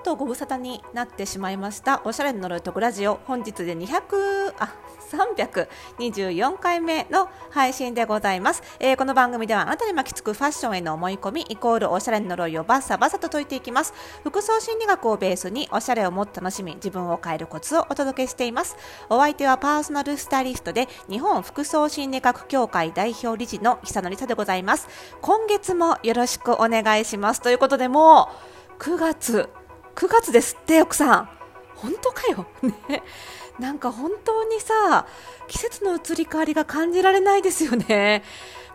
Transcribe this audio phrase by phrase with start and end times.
[0.00, 2.02] とご無沙汰になってしまいました。
[2.04, 3.20] おしゃれの呪いとグラジオ。
[3.26, 4.74] 本日で200あ
[5.10, 13.92] 324回目の配信でございます、えー、この番組ではあなたに巻きつくファッションへの思い込みイコールおしゃれの呪いをバッサバサと解いていきます。
[14.22, 18.76] 服装心理学をベースにおしゃれをもっと楽しみ自分を変えるコツをお届けしています。
[19.08, 24.88] お相手はパーソナルスタイリストで日本服装心理学協会代表理事の久野里沙でございます。
[25.20, 27.40] 今月もよろしくお願いします。
[27.40, 28.28] ということでも
[28.78, 29.50] う9月
[30.00, 31.28] 9月ですって奥さん。
[31.76, 32.46] 本当かよ。
[32.88, 33.02] ね。
[33.58, 35.06] なんか本当にさ
[35.46, 38.22] 季節の移り変わりが感じられないですよね。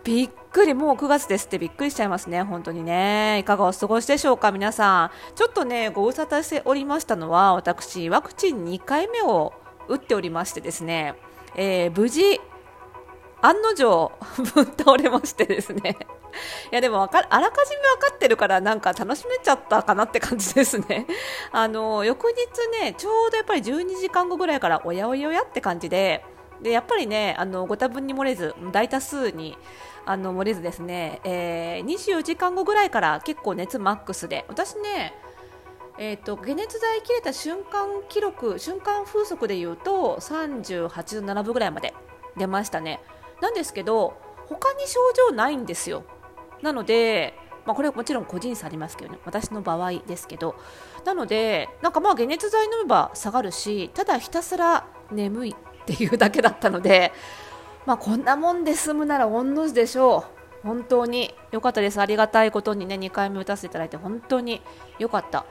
[0.04, 0.76] びっくり。
[0.76, 2.44] もう9月ですってびっくりしちゃいますね。
[2.44, 3.40] 本当にね。
[3.40, 5.12] いかがお過ごしでしょうか皆さん。
[5.34, 9.54] ちょっとねご無沙汰しておりましたのは私ワクチン2回目を
[9.88, 11.16] 打っておりましてですね、
[11.56, 12.40] えー、無事
[13.42, 14.12] 案の定
[14.54, 15.98] ぶっ倒れましてですね。
[16.72, 21.08] いやでもあらかじめ分かってるからなんか楽しめちゃったかなって感じですね。
[21.52, 26.24] あの翌日ねちょうどやっぱり12時間後ぐらいからおやおやおやって感じで
[26.62, 29.58] でやっぱりねあのご多分に漏れず大多数に
[30.06, 35.14] あの漏れずですね、えー、24時間後ぐらいから結構熱マックスで私ね
[35.98, 41.94] えーと、解熱剤切れた瞬間記録瞬間風速でいうと38度7分ぐらいまで
[42.36, 43.00] 出ましたね。
[43.42, 44.14] なんですけど
[44.48, 45.00] 他に症
[45.30, 46.04] 状ないんですよ。
[46.66, 49.20] なのでまあ、これはもちろん個人差ありますけどね。
[49.26, 50.56] 私の場合ですけど。
[51.04, 55.56] なのでなんかまあ解熱剤飲めば下がるしただひたすら眠いっ
[55.86, 57.12] ていうだけだったので、
[57.86, 60.26] まあ、こんなもんで済むなら御の字でしょ
[60.64, 60.68] う。
[60.68, 61.34] 本当に。
[61.52, 62.00] 良かったです。
[62.00, 64.62] ありがたいことにね2回目打たせていただいて本当に
[65.00, 65.46] 良かった。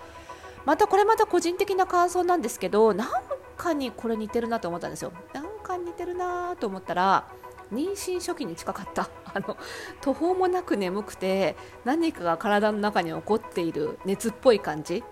[0.64, 3.08] またこれまた個人的な感想なんですけどなん
[3.56, 5.12] かにこれ似てるなと思ったんですよ。
[5.32, 7.26] なんか似てるなと思ったら
[7.72, 9.08] 妊娠初期に近かった。
[9.34, 9.56] あの
[10.00, 15.02] 途方もなく眠くて何かが体の中に起こっている熱っぽい感じ。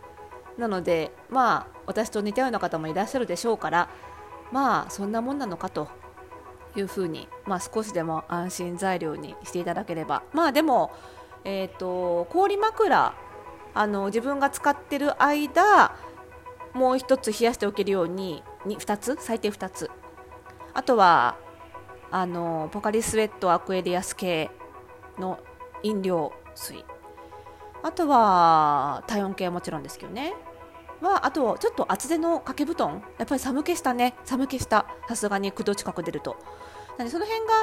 [0.59, 3.89] なのでまあ私と似たような方もいらっしゃるでしょうから
[4.51, 5.89] まあそんなもんなのかと。
[6.77, 10.23] いうふうに、まあ、少しでも安心材料にしていただければ。
[10.33, 10.91] まあでも、
[11.45, 13.15] えーと、氷枕
[13.75, 15.95] あの自分が使ってる間
[16.73, 19.17] もう1つ冷やしておけるように2つ？
[19.21, 19.91] 最低2つ。
[20.75, 21.37] あとは
[22.13, 24.51] あのポカリスエットアクエリアス系
[25.19, 25.41] の
[25.83, 26.85] 飲料水。
[27.83, 30.35] あとは体温計はもちろんですけどね。
[31.01, 33.03] はあとちょっと厚手の掛け布団。
[33.19, 34.15] やっぱり寒気したね。
[34.25, 34.87] 寒気した。
[35.09, 36.37] さすがに9度近く出ると。
[36.99, 37.55] なのでその辺が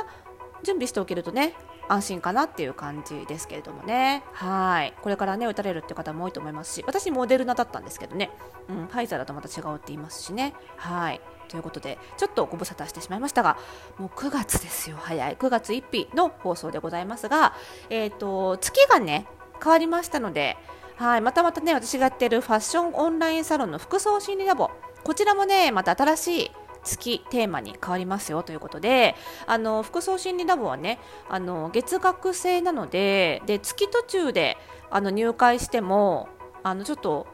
[0.63, 1.53] 準備しておけるとね
[1.89, 4.23] 安心かなっていう感じですけれどもね。
[4.31, 4.93] はい。
[5.01, 8.29] これからね打たれるって方も多いと思いますし私モデルナだったんですけどね、
[8.69, 10.53] うん、ファイザーだとまた違うって言いますしね。
[10.77, 11.19] はい。
[11.49, 13.57] ということでちょっとご無沙汰してしまいましたが
[13.97, 15.35] もう9月ですよ早い。
[15.35, 17.53] 9月1日の放送でございますが、
[17.89, 19.25] えーと、月がね
[19.61, 20.57] 変わりましたので
[20.95, 21.21] はい。
[21.21, 24.69] またまたね私がやってるファッションオンラインサロンの服装心理ラボ。
[25.03, 26.51] こちらもねまた新しい
[26.89, 34.57] 月テーマに変わりますよということであの服装心理ラボはねあの月額制なのでで月途中で
[34.89, 36.29] あの入会しても
[36.63, 37.27] あのちょっと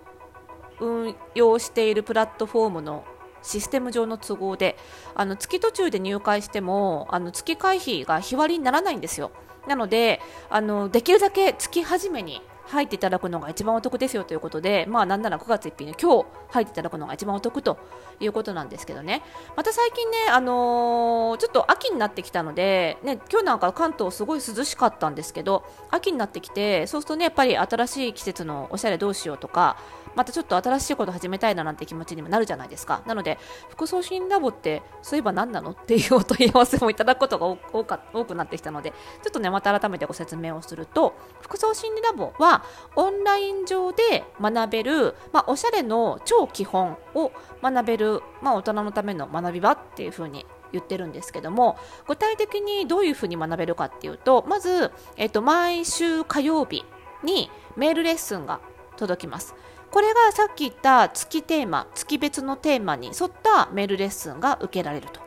[0.79, 3.05] 運用しているプラットフォームの
[3.41, 4.75] システム上の都合で
[5.13, 9.31] あの月途中で入会してもあの月会費が日割りにならないんですよ。
[9.67, 17.77] なのであのできるだけ月初めに入っていただくのが一番お得ですよということで、まあなんなら9月1日に今日入っていただくのが一番お得と
[18.19, 19.21] いうことなんですけどね、
[19.55, 29.77] また最近ね、あのー、ちょっと秋になってきたので、ね、今日なんか関東すごい涼しかったんですけど、秋になってきて、そうするとね、やっぱり新しい季節のおしゃれどうしようとか、
[30.15, 33.01] またちょっと新しいこと始めたいななんて気持ちにもなるじゃないですか。
[33.05, 33.37] なので、
[33.69, 38.95] 服装診ラボってそういえば何なのっていうお問い合わせもいただくことが 多か多くなってきたので、ちょ
[39.29, 42.63] っとね、また改めてご説明をすると、服装心理ラボは
[42.95, 51.77] オンライン上で学べる、まあ、おしゃれの超基本を学べる、まあ、大人のための学び場っていう風に言ってるんですけども
[52.07, 56.85] 具体的にどういうふうに学べるかっていうとまず、えっと、毎週火曜日
[57.23, 58.59] にメールレッスンが
[58.97, 59.55] 届きます
[59.91, 65.19] これがさっき言った月テーマ月別のテーマに沿ったメールレッスンが受けられると。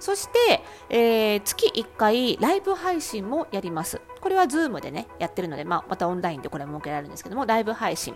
[0.00, 4.00] そして、えー、月1回ライブ配信もやります。
[4.28, 8.14] これは Zoom でね、やってるので、まあ、またオンラインでこれ設けられるんですけども、ライブ配信。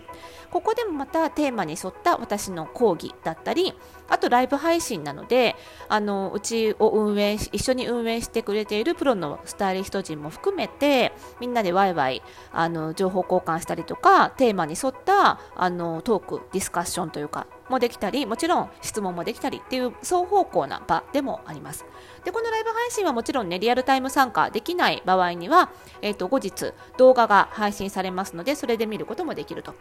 [0.51, 3.73] ここでもまたテーマに沿った私の講義だったり、
[4.07, 5.55] あとライブ配信なので、
[5.89, 12.21] あの、うちを運営し、一緒に運営してくれているプロのスタイリスト陣も含めて、みんなでワイワイ、
[12.51, 21.85] あの、情報交換したりとか、テーマに沿った、あの、トーク、ディスカッションというか、もできたり、もちろん質問もできたりっていう双方向な場でもあります。
[22.23, 25.71] で、このライブ配信はもちろんね、リアルタイム参加できない場合には、
[26.03, 29.73] えーと、後日動画が配信されますのでそれで見ることもできると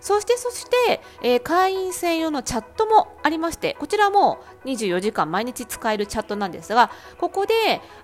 [0.00, 7.54] そしてそして、えー、会員専用のチャットもありましてこちらも24時間毎日使えるチャットなんですがここで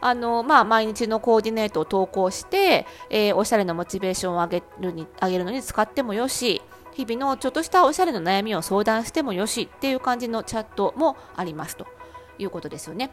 [0.00, 6.62] あの、まあ、毎日のコーディネートを投稿して、えー、おしゃれなモチベーションを上げるに上げるのに使ってもよし
[6.92, 11.86] 日々のちょっとしたおしゃれの悩みを相談してもよしっていう感じのチャットもありますと
[12.38, 13.10] いうことですよね。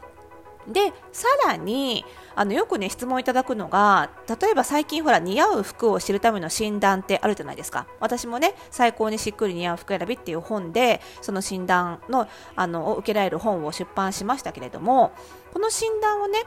[0.68, 7.86] でさらにあのよくね質問いただくのが例えば最近ほら似合う服を知るための診断ってあるじゃないですか。
[8.00, 15.12] 私もね最高にしっくり似合う服選びっていう本でその診断のあのを受けられる本を出版しましたけれども
[15.52, 16.44] この診断をね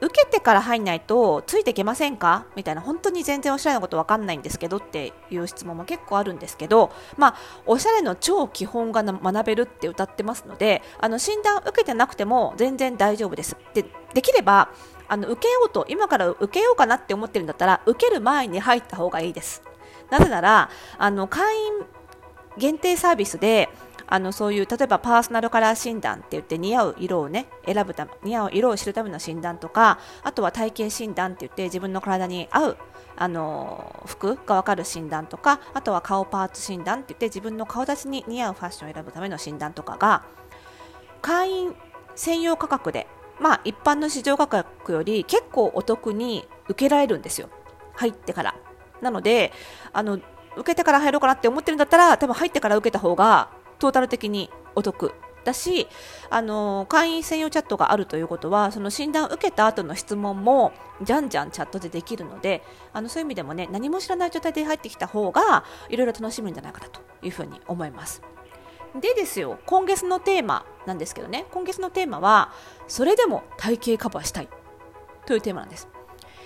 [0.00, 2.46] 受けてから入んないとついていけませんか？
[2.56, 7.36] みたいな本当に全然おしゃれなことわかんないんですけどっていう質問も結構あるんですけど、まあ、
[7.66, 13.56] おしゃれの超基本が学べるって歌ってますのであの診断受けてなくても全然大丈夫です。
[13.74, 14.70] でできれば
[15.08, 19.62] あの受けようと今から受けようかなって思ってるんだったら受ける前に入った方がいいです。
[20.08, 21.72] なぜならあの会員
[22.56, 23.68] 限定サービスで
[24.10, 32.76] あのそういう例えばパーソナルカラー診断って言って似合う色をね選ぶため似合う色を知るための診断とかあとは体型診断って言って自分の体に合う
[33.16, 40.24] あの服が分かる診断とかあとは顔パーツ診断って言って自分の顔立ちに似合うファッションを選ぶための診断とかが
[41.22, 41.74] 会員
[42.16, 43.06] 専用価格で
[43.38, 47.48] まあ一般の市場価格より結構お得に受けられるんですよ。
[47.94, 48.54] 入ってから。
[49.00, 49.52] なので
[49.92, 50.18] あの
[50.56, 55.12] 受けてから入ろうかなって思ってるんだったら多分入ってから受けた方がトータル的にお得
[55.44, 55.88] だし、
[56.28, 60.72] あの会員専用チャットがあるということはその診断を受けた後の質問も
[61.02, 62.62] じゃんじゃんチャットでできるので
[62.92, 68.22] あのそういう意味でもね何も知らない状態で入ってきた方がいろいろ楽しめるんじゃないかなというふうに思います。
[69.00, 72.52] でですよ今月のテーマなんですけどね今月のテーマは
[72.88, 74.48] それでも体型カバーしたい
[75.26, 75.88] というテーマなんです。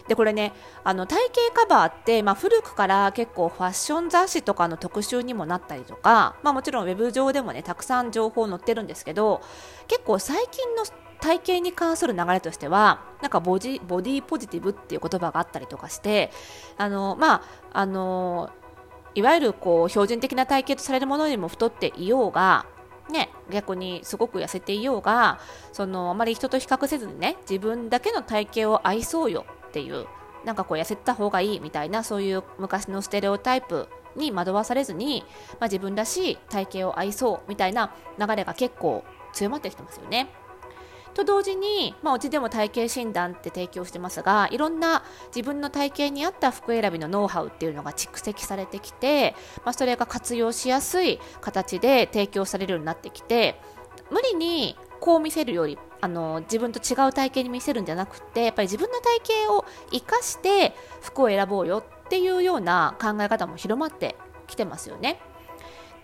[0.08, 0.52] でこれね
[0.82, 1.18] あの体
[1.52, 9.40] 型カバーって、まあ、古くから結構ファッション雑誌とかの特集にもなったりとか、まあ、もちろんウェブ上でもねたくさん情報載ってるんですけど
[9.88, 10.84] 結構最近の
[11.20, 16.30] 体型に関する流れとしてはなんかボジボディポジティブっていう言葉があったりとかして
[16.76, 17.42] あのまあ
[17.72, 18.50] あの
[19.14, 22.66] いわゆるこう標準的な体型とされるものにも太っていようが
[23.10, 25.38] ね、逆にすごく痩せていようが
[25.72, 30.06] そのあまり人と比較せずにね自分だけの体型を愛そうよっていう
[30.44, 35.24] なんかこう痩せた方がいいみたいなそういう昔のステレオタイプに惑わされずに、
[35.58, 40.28] まあ、自分らしい体型を愛そうみたいな流れが結構強まってきてますよね。
[41.12, 45.04] と同時に、まあ、うちでも体型診断って提供してますがいろんな
[45.34, 53.60] 自分の体型に合った服選びのノウハウっていうのが蓄積されてきて、まあ、それが活用しやすい形で提供されるようになってきて
[54.10, 60.72] 無理にこう見せるよりあの自分と違う体型に見せるんじゃなくてやっぱり自分の体型を生かして
[61.02, 64.16] 服を選ぼうよっていうような考え方も広まって
[64.46, 65.20] きてますよね。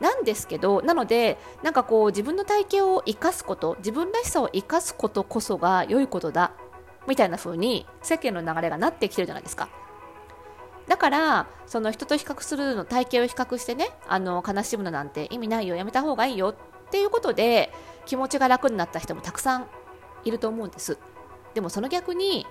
[0.00, 6.52] なんですけどなのでなんかこう自分の体型を生かすこと自分らしさを生かすことこそが良いことだ
[7.08, 9.70] みたいな風に世間の流れがなってきてるじゃないですか。
[10.88, 16.54] だからその人と比較するの体型を比較してねあの悲しむのなんて意味ないよやめた方がいいよっ
[16.90, 17.72] ていうことで
[18.06, 19.66] 気持ちが楽になった人もたくさん
[20.24, 20.98] いると思うんです。
[21.54, 22.46] でもその逆に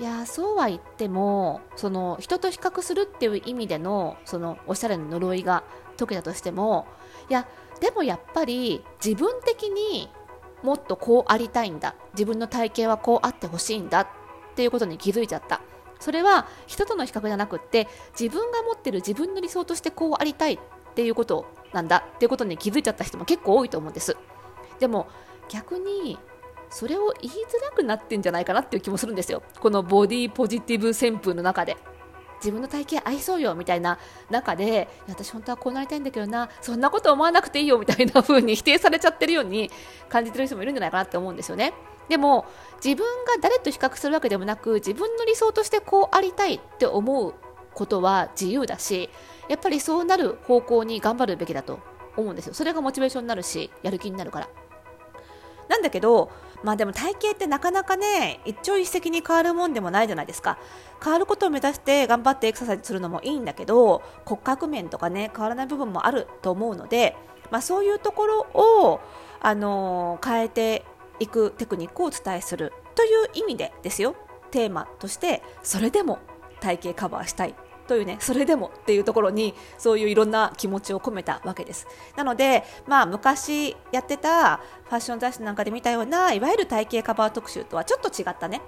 [0.00, 5.62] いやそうは言ってもその人と比較するっていう意味でのそのおしゃれの呪いが
[5.96, 6.88] 解けたとしても
[7.30, 7.46] いや
[7.80, 10.08] でもやっぱり自分的に
[10.64, 11.94] もっとこうありたいんだ。
[12.14, 14.00] 自分の体型はこうあってほしいんだ。
[14.00, 14.08] っ
[14.56, 15.60] ていうことに気づいちゃった。
[16.00, 17.86] それは人との比較じゃなくって
[18.18, 20.58] 自分が持ってる自分の理想としてこうありたいっ
[20.94, 22.06] ていうことなんだ。
[22.14, 24.16] っていうことに気づいちゃった人も結構多いと思うんです。
[24.78, 25.08] でも
[25.48, 26.18] 逆に
[26.70, 29.42] それを言いづらくなってんじゃないかなっていう気もするんですよ。
[29.60, 31.76] このボディポジティブ旋風の中で。
[32.40, 39.70] 自分の体型合いそうよみたいな中で私本当はこうなりたいんだけどなそんなこと思わなくていいよみたいな風に否定されちゃってるように
[40.10, 41.72] 感じてる人もいるんじゃないかなって思うんですよね。
[42.08, 42.44] でも
[42.84, 47.34] 自分が誰と比較するわけでもなく自分の理想としてこうありたいって思う
[47.72, 49.08] ことは自由だし
[49.48, 51.80] やっぱりそうなる方向に頑張るべきだと
[52.14, 52.52] 思うんですよ。
[52.52, 54.48] それがモチベーションになるしやる気になるから。
[55.68, 56.30] なんだけど
[56.62, 60.58] まあでも体型ってなかなかね一朝一夕に変わるもんでもないじゃないですか。
[61.02, 67.14] 変わることを目指して頑張ってエクササイズするのもいいんだけど骨格面とかね変わらない部分もあると思うので、
[67.50, 69.00] まあ、そういうところを、
[69.40, 70.84] あのー、変えて
[71.20, 74.16] いくテクニックをお伝えするという意味でですよ。
[74.50, 76.18] テーマとしてそれでも
[76.60, 77.54] 体型カバーしたい。
[77.86, 81.86] というねそれでもっていうところにそういういろんな気持ちを込めたわけです。
[82.16, 88.60] なのでまあ昔やってたファッション雑誌なんかで見たようないわゆる体型カバー特集とはちょっと違ったね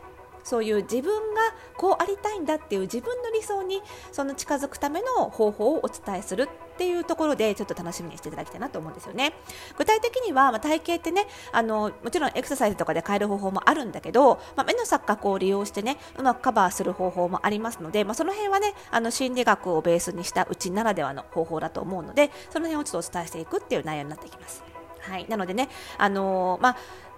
[0.46, 1.40] そういう自分が
[1.76, 9.32] こうありたいんだっていう自分の理想にその近づくための方法をお伝えするっていうところでちょっと楽しみにしていただきたいなと思うんですよね
[9.76, 24.62] 具体的には、まあ、体型ってねあのもちろんエクササイズとかで変える方法もあるんだけど、まあ、目の錯覚を利用してねうまくカバーする方法もありますので、まあ、その辺はねあの心理学をベースにしたうちならではの方法だと思うのでその辺をちょっとお伝えしていくっていう内容になってきます。
[25.08, 26.76] はい、なのでね、あのー、まあ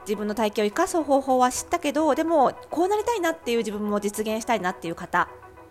[0.09, 5.29] 自分の体型を生かす方法は知ったけどでもこうなりたいなっていう自分も実現したいなっていう方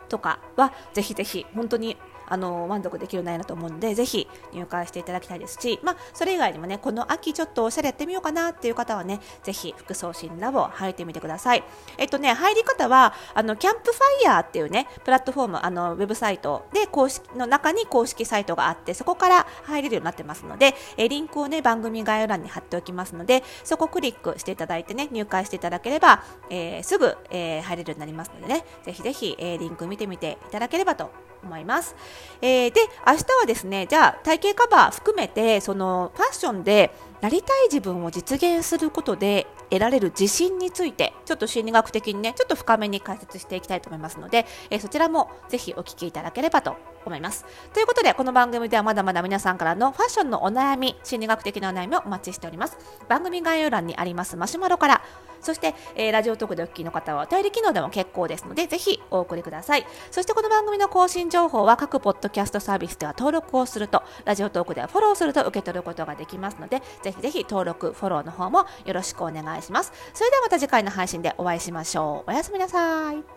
[0.09, 11.63] とかはぜひぜひ本当にあの満足できる内容だと思うのでぜひ入会していただきたいですし、まあ、それ以外にもねこの秋ちょっとおしゃれやってみようかなっていう方はねぜひ服装診ラボ入ってみてください。
[11.97, 31.11] えっとね入り方はあのキャンプファイヤーっていうねプラットフォームあのウェブサイトで公式の中に公式サイトがあってそこから入れるようになってますのでえリンクをね番組概要欄に貼っておきますのでそこをクリックしていただいてね入会していただければ、えー、すぐ、えー、入れるようになりますのでねぜひぜひ、えー、リンク見てみていただければと
[31.47, 31.95] 思います。
[32.41, 46.75] えー、で、明日はですね、じゃあ体型カバー含めて、そのファッションでなりたい自分を実現することで得られる自信について、ちょっと心理学的にね、ちょっと深めに解説していきたいと思いますので、えー、そちらもぜひお聞きいただければと
[47.05, 47.45] 思います。
[47.73, 52.77] ということで、この番組ではまだまだ皆さんからのファッションのお悩み、心理学的なお悩みをお待ちしております。
[53.07, 55.01] 番組概要欄にありますマシュマロから、
[55.41, 59.85] そして、えー、ラジオトークでお聞きの方はお便り機能でも結構ですので、ぜひお送りください。
[60.11, 69.91] そしてこの番組の更新情報は各ポッドキャストサービスでは登録をすると、ラジオトークではフォローすると受け取ることができますので、ぜひぜひ登録、フォローの方もよろしくお願いします。
[70.13, 72.31] それではまた次回の配信でお会いしましょう。
[72.31, 73.36] おやすみなさい。